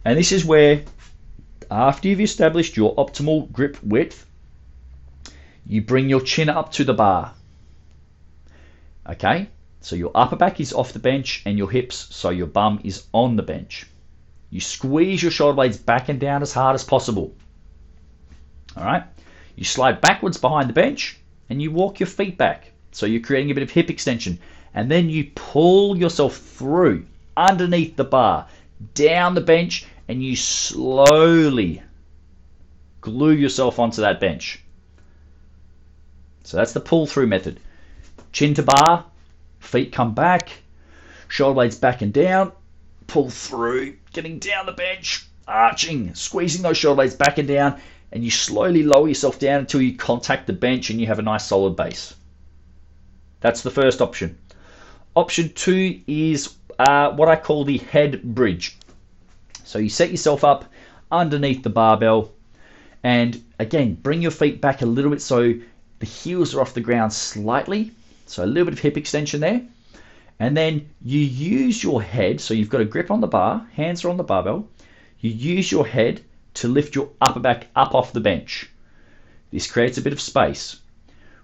[0.07, 0.85] And this is where,
[1.69, 4.25] after you've established your optimal grip width,
[5.67, 7.35] you bring your chin up to the bar.
[9.11, 9.49] Okay,
[9.81, 13.09] so your upper back is off the bench and your hips, so your bum is
[13.13, 13.85] on the bench.
[14.51, 17.35] You squeeze your shoulder blades back and down as hard as possible.
[18.77, 19.03] All right,
[19.57, 21.19] you slide backwards behind the bench
[21.51, 22.71] and you walk your feet back.
[22.93, 24.39] So you're creating a bit of hip extension.
[24.73, 28.47] And then you pull yourself through underneath the bar,
[28.95, 31.83] down the bench, and you slowly
[33.01, 34.63] glue yourself onto that bench.
[36.45, 37.61] So that's the pull through method.
[38.33, 39.05] Chin to bar,
[39.59, 40.51] feet come back,
[41.29, 42.53] shoulder blades back and down,
[43.07, 47.81] pull through, getting down the bench, arching, squeezing those shoulder blades back and down,
[48.13, 51.23] and you slowly lower yourself down until you contact the bench and you have a
[51.23, 52.15] nice solid base.
[53.41, 54.39] That's the first option.
[55.15, 58.77] Option two is uh, what I call the head bridge.
[59.67, 60.65] So you set yourself up
[61.11, 62.31] underneath the barbell,
[63.03, 65.55] and again, bring your feet back a little bit so
[65.99, 67.91] the heels are off the ground slightly.
[68.27, 69.63] So a little bit of hip extension there.
[70.39, 74.05] And then you use your head, so you've got a grip on the bar, hands
[74.05, 74.69] are on the barbell.
[75.19, 76.23] You use your head
[76.55, 78.71] to lift your upper back up off the bench.
[79.51, 80.81] This creates a bit of space.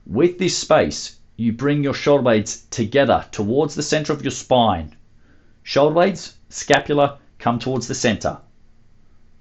[0.06, 4.94] With this space, you bring your shoulder blades together towards the center of your spine.
[5.64, 8.38] Shoulder blades, scapula come towards the center.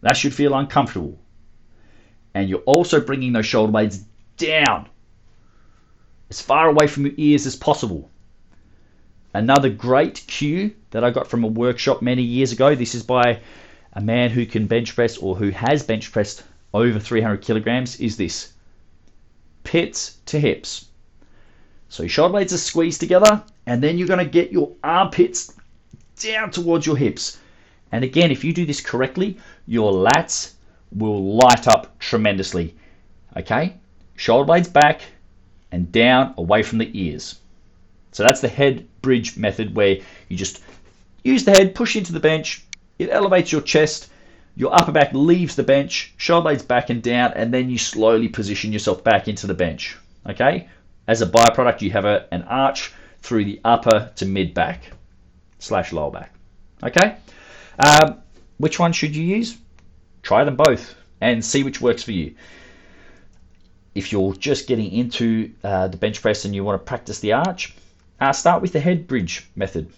[0.01, 1.19] That should feel uncomfortable.
[2.33, 4.03] And you're also bringing those shoulder blades
[4.37, 4.89] down
[6.31, 8.09] as far away from your ears as possible.
[9.35, 12.73] Another great cue that I got from a workshop many years ago.
[12.73, 13.41] This is by
[13.93, 18.17] a man who can bench press or who has bench pressed over 300 kilograms is
[18.17, 18.53] this
[19.63, 20.87] pits to hips.
[21.89, 25.53] So your shoulder blades are squeezed together, and then you're going to get your armpits
[26.19, 27.37] down towards your hips.
[27.91, 30.53] And again, if you do this correctly, your lats
[30.91, 32.75] will light up tremendously.
[33.35, 33.75] Okay?
[34.15, 35.01] Shoulder blades back
[35.71, 37.39] and down away from the ears.
[38.11, 40.61] So that's the head bridge method where you just
[41.23, 42.65] use the head, push into the bench,
[42.99, 44.09] it elevates your chest,
[44.55, 48.27] your upper back leaves the bench, shoulder blades back and down, and then you slowly
[48.27, 49.97] position yourself back into the bench.
[50.27, 50.67] Okay?
[51.07, 54.91] As a byproduct, you have a, an arch through the upper to mid back
[55.59, 56.33] slash lower back.
[56.83, 57.15] Okay?
[57.83, 58.21] Um,
[58.57, 59.57] which one should you use?
[60.21, 62.35] Try them both and see which works for you.
[63.95, 67.33] If you're just getting into uh, the bench press and you want to practice the
[67.33, 67.73] arch,
[68.19, 69.91] uh, start with the head bridge method.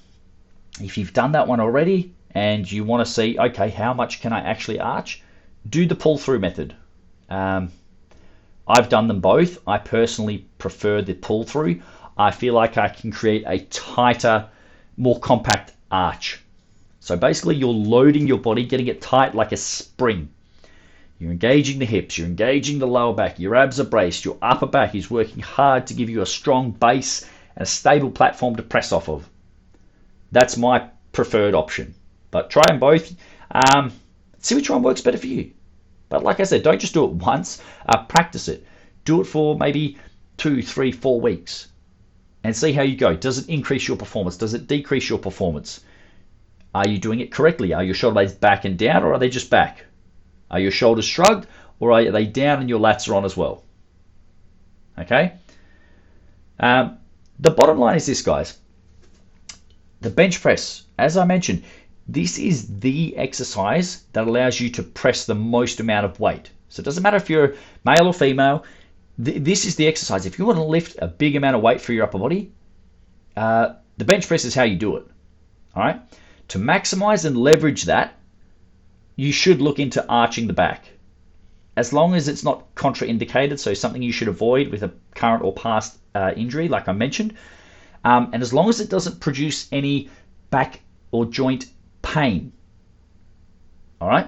[0.81, 4.33] If you've done that one already, and you want to see, okay, how much can
[4.33, 5.21] I actually arch?
[5.69, 6.75] Do the pull through method.
[7.29, 7.71] Um,
[8.67, 9.59] I've done them both.
[9.67, 11.81] I personally prefer the pull through.
[12.17, 14.49] I feel like I can create a tighter,
[14.97, 16.42] more compact arch.
[17.03, 20.29] So basically, you're loading your body, getting it tight like a spring.
[21.19, 24.67] You're engaging the hips, you're engaging the lower back, your abs are braced, your upper
[24.67, 28.63] back is working hard to give you a strong base and a stable platform to
[28.63, 29.29] press off of.
[30.31, 31.93] That's my preferred option.
[32.31, 33.13] But try them both.
[33.51, 33.91] Um,
[34.39, 35.51] see which one works better for you.
[36.07, 37.61] But like I said, don't just do it once.
[37.85, 38.65] Uh, practice it.
[39.03, 39.97] Do it for maybe
[40.37, 41.67] two, three, four weeks,
[42.45, 43.13] and see how you go.
[43.13, 44.37] Does it increase your performance?
[44.37, 45.81] Does it decrease your performance?
[46.73, 47.73] Are you doing it correctly?
[47.73, 49.85] Are your shoulder blades back and down, or are they just back?
[50.49, 51.47] Are your shoulders shrugged,
[51.79, 53.63] or are they down and your lats are on as well?
[54.97, 55.33] Okay.
[56.59, 56.97] Um,
[57.39, 58.57] the bottom line is this, guys.
[60.01, 61.63] The bench press, as I mentioned,
[62.07, 66.51] this is the exercise that allows you to press the most amount of weight.
[66.69, 67.55] So it doesn't matter if you're
[67.85, 68.65] male or female,
[69.23, 70.25] th- this is the exercise.
[70.25, 72.51] If you want to lift a big amount of weight for your upper body,
[73.35, 75.07] uh, the bench press is how you do it.
[75.75, 76.01] All right.
[76.49, 78.15] To maximize and leverage that,
[79.15, 80.85] you should look into arching the back.
[81.75, 85.53] As long as it's not contraindicated, so something you should avoid with a current or
[85.53, 87.33] past uh, injury, like I mentioned,
[88.03, 90.09] um, and as long as it doesn't produce any
[90.51, 91.65] back or joint
[92.01, 92.51] pain.
[93.99, 94.27] All right?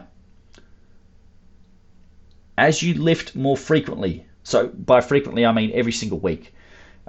[2.57, 6.53] As you lift more frequently, so by frequently I mean every single week,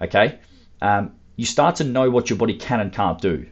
[0.02, 0.38] okay,
[0.82, 3.46] um, you start to know what your body can and can't do.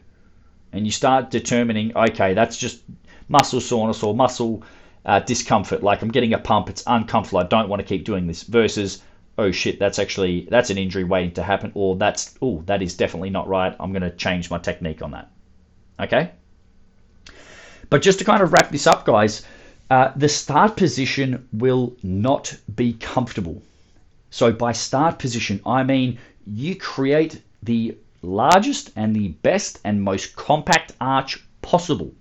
[0.75, 2.83] And you start determining, okay, that's just
[3.27, 4.63] muscle soreness or muscle
[5.05, 5.81] uh, discomfort.
[5.81, 9.01] Like I'm getting a pump, it's uncomfortable, I don't want to keep doing this, versus,
[9.37, 12.97] oh shit, that's actually, that's an injury waiting to happen, or that's, oh, that is
[12.97, 15.31] definitely not right, I'm going to change my technique on that.
[15.99, 16.31] Okay?
[17.89, 19.45] But just to kind of wrap this up, guys,
[19.87, 23.61] Uh, the start position will not be comfortable.
[24.31, 30.35] So, by start position, I mean you create the largest and the best and most
[30.35, 32.13] compact arch possible.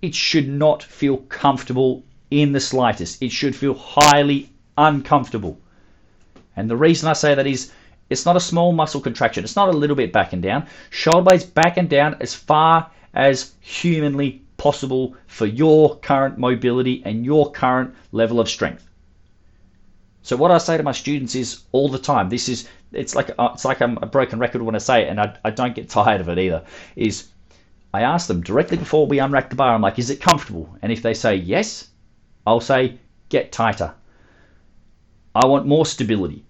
[0.00, 3.22] It should not feel comfortable in the slightest.
[3.22, 5.58] It should feel highly uncomfortable.
[6.56, 7.72] And the reason I say that is
[8.08, 9.44] it's not a small muscle contraction.
[9.44, 10.66] It's not a little bit back and down.
[10.90, 17.24] Shoulder blades back and down as far as humanly possible for your current mobility and
[17.24, 18.88] your current level of strength.
[20.26, 22.30] So what I say to my students is all the time.
[22.30, 25.08] This is it's like uh, it's like I'm a broken record when I say it,
[25.08, 26.64] and I, I don't get tired of it either.
[26.96, 27.28] Is
[27.94, 29.72] I ask them directly before we unrack the bar.
[29.72, 30.76] I'm like, is it comfortable?
[30.82, 31.90] And if they say yes,
[32.44, 33.94] I'll say get tighter.
[35.32, 36.44] I want more stability.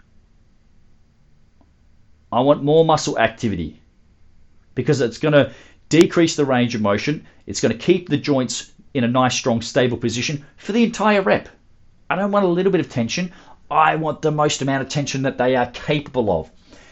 [2.33, 3.79] I want more muscle activity
[4.75, 5.53] because it's going to
[5.91, 7.27] decrease the range of motion.
[7.47, 11.21] It's going to keep the joints in a nice, strong, stable position for the entire
[11.21, 11.51] rep.
[12.09, 13.33] I don't want a little bit of tension.
[13.71, 16.51] I want the most amount of tension that they are capable of.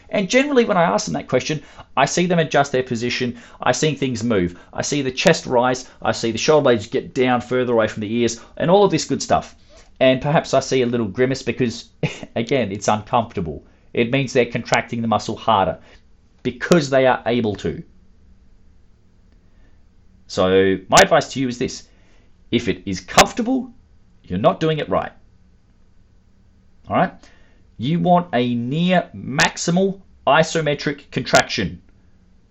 [0.08, 1.62] And generally, when I ask them that question,
[1.96, 3.36] I see them adjust their position.
[3.60, 4.58] I see things move.
[4.72, 5.88] I see the chest rise.
[6.02, 8.90] I see the shoulder blades get down further away from the ears, and all of
[8.90, 9.56] this good stuff.
[10.00, 11.88] And perhaps I see a little grimace because,
[12.36, 13.64] again, it's uncomfortable.
[13.92, 15.78] It means they're contracting the muscle harder
[16.42, 17.82] because they are able to.
[20.26, 21.88] So, my advice to you is this
[22.50, 23.72] if it is comfortable,
[24.22, 25.12] you're not doing it right.
[26.88, 27.12] All right?
[27.78, 31.82] You want a near maximal isometric contraction.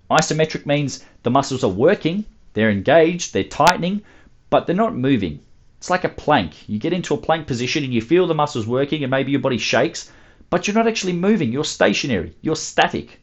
[0.10, 4.02] Isometric means the muscles are working, they're engaged, they're tightening,
[4.50, 5.40] but they're not moving.
[5.78, 6.70] It's like a plank.
[6.70, 9.42] You get into a plank position and you feel the muscles working and maybe your
[9.42, 10.12] body shakes,
[10.50, 11.52] but you're not actually moving.
[11.52, 12.36] You're stationary.
[12.42, 13.20] You're static.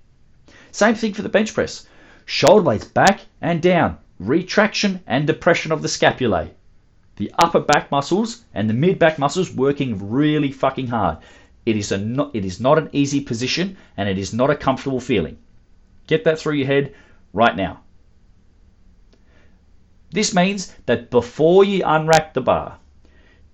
[0.72, 1.86] Same thing for the bench press.
[2.26, 6.50] Shoulder blades back and down, retraction and depression of the scapulae.
[7.16, 11.18] The upper back muscles and the mid back muscles working really fucking hard.
[11.66, 14.56] It is, a not, it is not an easy position and it is not a
[14.56, 15.36] comfortable feeling.
[16.06, 16.94] Get that through your head
[17.32, 17.80] right now.
[20.10, 22.78] This means that before you unrack the bar,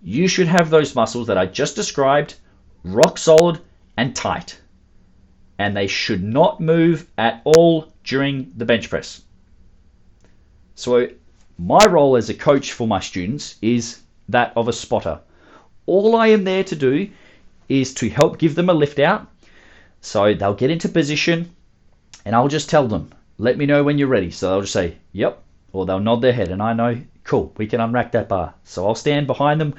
[0.03, 2.37] you should have those muscles that I just described
[2.85, 3.61] rock solid
[3.97, 4.61] and tight.
[5.59, 9.23] And they should not move at all during the bench press.
[10.75, 11.09] So,
[11.59, 15.21] my role as a coach for my students is that of a spotter.
[15.87, 17.09] All I am there to do
[17.69, 19.27] is to help give them a lift out.
[20.01, 21.51] So they'll get into position
[22.25, 24.31] and I'll just tell them, let me know when you're ready.
[24.31, 25.42] So they'll just say, yep,
[25.73, 28.55] or they'll nod their head and I know, cool, we can unrack that bar.
[28.64, 29.75] So I'll stand behind them,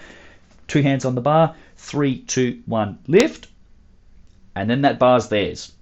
[0.68, 3.48] two hands on the bar, three, two, one, lift,
[4.56, 5.74] and then that bar's theirs.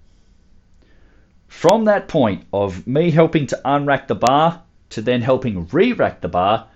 [1.47, 6.27] From that point of me helping to unrack the bar to then helping re-rack the
[6.27, 6.67] bar,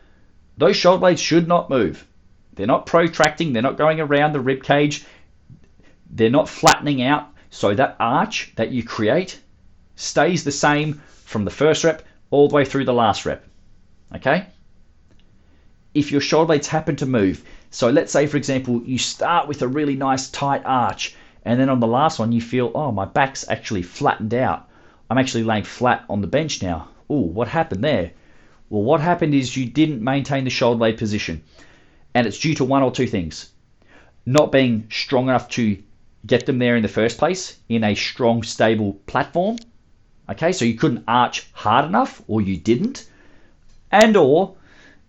[0.57, 2.05] those shoulder blades should not move.
[2.53, 5.05] They're not protracting, they're not going around the rib cage,
[6.09, 7.29] they're not flattening out.
[7.49, 9.39] So that arch that you create
[9.95, 13.45] stays the same from the first rep all the way through the last rep.
[14.15, 14.47] Okay?
[15.93, 19.61] If your shoulder blades happen to move, so let's say, for example, you start with
[19.61, 23.05] a really nice tight arch, and then on the last one you feel, oh, my
[23.05, 24.67] back's actually flattened out.
[25.09, 26.89] I'm actually laying flat on the bench now.
[27.09, 28.11] Oh, what happened there?
[28.69, 31.43] Well, what happened is you didn't maintain the shoulder blade position,
[32.13, 33.49] and it's due to one or two things.
[34.25, 35.81] Not being strong enough to
[36.25, 39.57] get them there in the first place in a strong, stable platform.
[40.29, 43.09] Okay, so you couldn't arch hard enough, or you didn't,
[43.91, 44.55] and or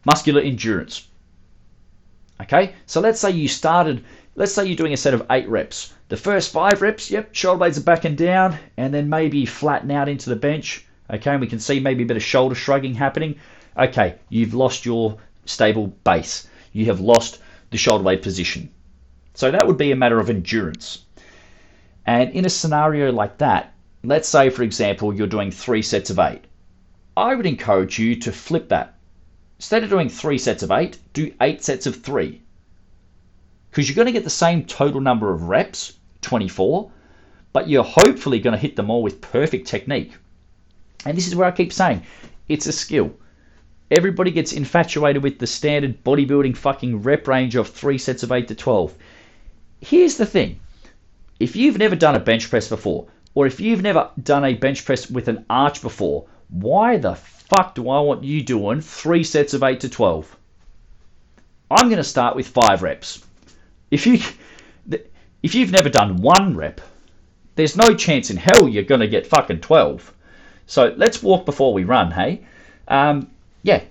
[0.06, 1.06] muscular endurance.
[2.40, 4.02] Okay, so let's say you started,
[4.36, 5.92] let's say you're doing a set of eight reps.
[6.08, 9.90] The first five reps, yep, shoulder blades are back and down, and then maybe flatten
[9.90, 10.86] out into the bench.
[11.12, 13.36] Okay, and we can see maybe a bit of shoulder shrugging happening.
[13.76, 16.46] Okay, you've lost your stable base.
[16.72, 18.70] You have lost the shoulder blade position.
[19.34, 21.04] So that would be a matter of endurance.
[22.06, 26.18] And in a scenario like that, let's say, for example, you're doing three sets of
[26.18, 26.44] eight.
[27.16, 28.94] I would encourage you to flip that.
[29.58, 32.40] Instead of doing three sets of eight, do eight sets of three.
[33.70, 35.92] Because you're going to get the same total number of reps,
[36.22, 36.90] 24,
[37.52, 40.12] but you're hopefully going to hit them all with perfect technique.
[41.04, 42.02] And this is where I keep saying
[42.48, 43.12] it's a skill.
[43.90, 48.48] Everybody gets infatuated with the standard bodybuilding fucking rep range of three sets of 8
[48.48, 48.94] to 12
[49.80, 50.60] here's the thing
[51.38, 54.84] if you've never done a bench press before, or if you've never done a bench
[54.84, 59.54] press with an arch before, why the fuck do I want you doing three sets
[59.54, 60.36] of 8 to 12?
[61.70, 63.24] I'm going to start with five reps.
[63.90, 64.18] If you
[65.42, 66.82] if you've never done one rep,
[67.54, 70.12] there's no chance in hell you're going to get fucking 12.
[70.70, 72.42] So let's walk before we run, hey?
[72.86, 73.28] Um,
[73.64, 73.82] yeah.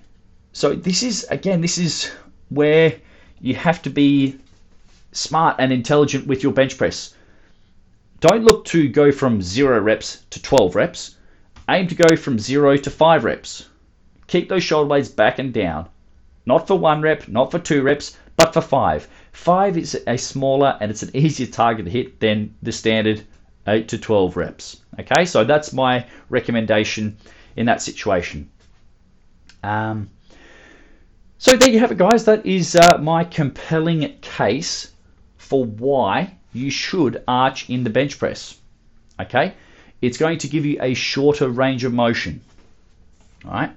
[0.53, 2.09] So this is again, this is
[2.47, 2.95] where
[3.41, 4.37] you have to be
[5.11, 7.13] smart and intelligent with your bench press.
[8.21, 11.17] Don't look to go from zero reps to 12 reps.
[11.69, 13.67] Aim to go from zero to five reps.
[14.27, 15.89] Keep those shoulder blades back and down.
[16.45, 19.05] Not for one rep, not for two reps, but for five.
[19.33, 23.25] Five is a smaller and it's an easier target to hit than the standard
[23.67, 24.77] 8 to 12 reps.
[24.99, 27.17] Okay, so that's my recommendation
[27.55, 28.49] in that situation.
[29.63, 30.09] Um,
[31.37, 32.25] so there you have it, guys.
[32.25, 34.91] That is uh, my compelling case
[35.37, 38.57] for why you should arch in the bench press.
[39.21, 39.53] Okay,
[40.01, 42.41] it's going to give you a shorter range of motion.
[43.45, 43.71] All right,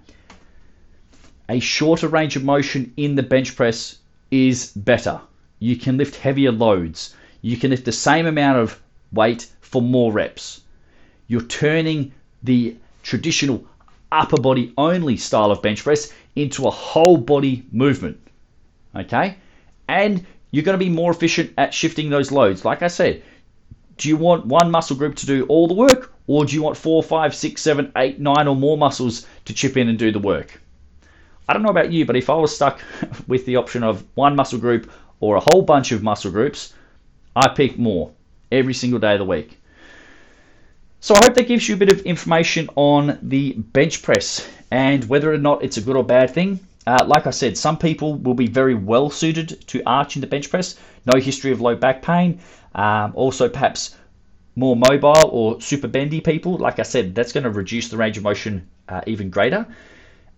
[1.49, 3.99] a shorter range of motion in the bench press
[4.33, 5.21] is better.
[5.61, 7.15] You can lift heavier loads.
[7.43, 8.81] You can lift the same amount of
[9.13, 10.63] weight for more reps.
[11.27, 12.13] You're turning
[12.43, 13.65] the traditional
[14.11, 18.19] upper body only style of bench press into a whole body movement.
[18.95, 19.37] Okay?
[19.89, 22.65] And you're going to be more efficient at shifting those loads.
[22.65, 23.23] Like I said,
[23.97, 26.77] do you want one muscle group to do all the work, or do you want
[26.77, 30.19] four, five, six, seven, eight, nine, or more muscles to chip in and do the
[30.19, 30.61] work?
[31.49, 32.81] I don't know about you, but if I was stuck
[33.27, 36.75] with the option of one muscle group or a whole bunch of muscle groups,
[37.35, 38.13] I pick more
[38.51, 39.59] every single day of the week.
[41.05, 45.03] So I hope that gives you a bit of information on the bench press and
[45.09, 46.61] whether or not it's a good or bad thing.
[46.87, 50.29] Uh, like I said, some people will be very well suited to arch in the
[50.29, 50.77] bench press.
[51.05, 52.39] No history of low back pain.
[52.77, 53.97] Um, also, perhaps
[54.55, 56.57] more mobile or super bendy people.
[56.57, 59.67] Like I said, that's going to reduce the range of motion uh, even greater.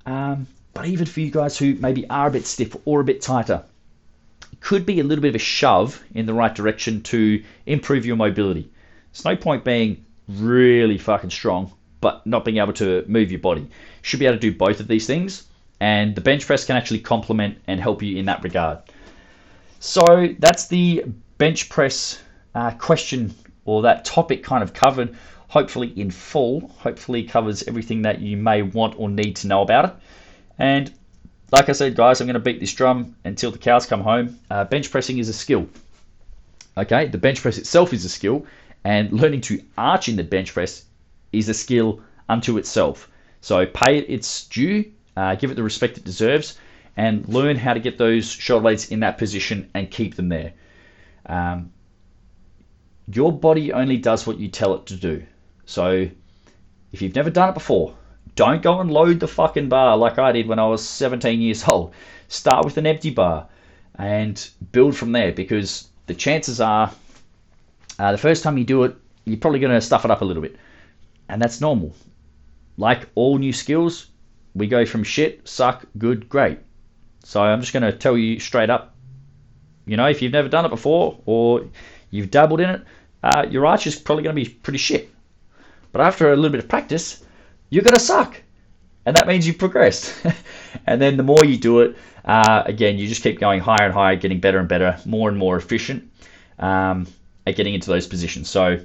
[0.07, 3.21] Um, but even for you guys who maybe are a bit stiff or a bit
[3.21, 3.63] tighter,
[4.51, 8.07] it could be a little bit of a shove in the right direction to improve
[8.07, 8.71] your mobility.
[9.13, 13.69] There's no point being really fucking strong, but not being able to move your body.
[14.03, 15.47] Should be able to do both of these things,
[15.81, 18.79] and the bench press can actually complement and help you in that regard.
[19.81, 21.05] So that's the
[21.39, 22.23] bench press
[22.55, 25.17] uh, question or that topic kind of covered,
[25.49, 26.69] hopefully in full.
[26.79, 29.95] Hopefully covers everything that you may want or need to know about it.
[30.59, 30.93] And
[31.51, 34.39] like I said, guys, I'm going to beat this drum until the cows come home.
[34.51, 35.69] Uh, bench pressing is a skill.
[36.77, 38.47] Okay, the bench press itself is a skill,
[38.85, 40.85] and learning to arch in the bench press
[41.33, 43.11] is a skill unto itself.
[43.41, 46.59] So pay it its due, uh, give it the respect it deserves,
[46.97, 50.53] and learn how to get those shoulder blades in that position and keep them there.
[51.27, 51.73] Um,
[53.13, 55.25] your body only does what you tell it to do.
[55.67, 56.09] So
[56.93, 57.95] if you've never done it before,
[58.37, 61.65] don't go and load the fucking bar like I did when I was 17 years
[61.71, 61.93] old.
[62.29, 63.49] Start with an empty bar
[63.97, 66.93] and build from there because the chances are
[67.99, 70.25] uh, the first time you do it, you're probably going to stuff it up a
[70.25, 70.57] little bit.
[71.29, 71.95] And that's normal.
[72.77, 74.11] Like all new skills,
[74.55, 76.59] we go from shit, suck, good, great.
[77.25, 78.95] So I'm just going to tell you straight up
[79.87, 81.67] you know, if you've never done it before or
[82.11, 82.83] you've dabbled in it,
[83.23, 85.11] uh, your arch is probably going to be pretty shit.
[85.93, 87.25] But after a little bit of practice,
[87.71, 88.41] you're going to suck.
[89.07, 90.15] And that means you've progressed.
[90.87, 93.93] and then the more you do it, uh, again, you just keep going higher and
[93.93, 96.11] higher, getting better and better, more and more efficient
[96.59, 97.07] um,
[97.47, 98.49] at getting into those positions.
[98.49, 98.79] So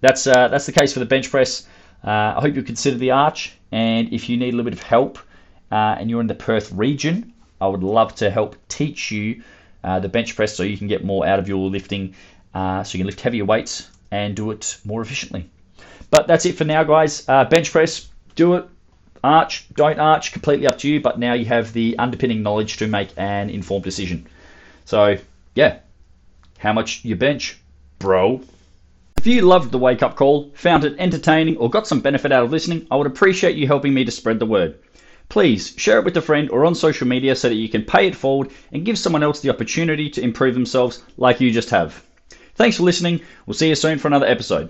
[0.00, 1.66] that's uh, that's the case for the bench press.
[2.04, 3.56] Uh, I hope you consider the arch.
[3.70, 5.18] And if you need a little bit of help
[5.70, 9.42] uh, and you're in the Perth region, I would love to help teach you
[9.84, 12.14] uh, the bench press so you can get more out of your lifting,
[12.54, 15.48] uh, so you can lift heavier weights and do it more efficiently.
[16.10, 17.26] But that's it for now, guys.
[17.26, 18.68] Uh, bench press, do it.
[19.24, 21.00] Arch, don't arch, completely up to you.
[21.00, 24.26] But now you have the underpinning knowledge to make an informed decision.
[24.84, 25.16] So,
[25.54, 25.78] yeah,
[26.58, 27.58] how much you bench,
[28.02, 28.40] bro?
[29.16, 32.42] If you loved the wake up call, found it entertaining, or got some benefit out
[32.42, 34.74] of listening, I would appreciate you helping me to spread the word.
[35.28, 38.08] Please share it with a friend or on social media so that you can pay
[38.08, 42.02] it forward and give someone else the opportunity to improve themselves like you just have.
[42.56, 43.20] Thanks for listening.
[43.46, 44.60] We'll see you soon for another episode.